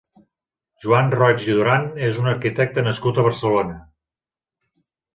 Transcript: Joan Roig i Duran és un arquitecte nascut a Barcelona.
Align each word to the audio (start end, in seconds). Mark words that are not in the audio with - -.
Joan 0.85 1.11
Roig 1.19 1.43
i 1.51 1.59
Duran 1.59 1.87
és 2.09 2.19
un 2.23 2.33
arquitecte 2.33 2.87
nascut 2.91 3.21
a 3.21 3.29
Barcelona. 3.31 3.81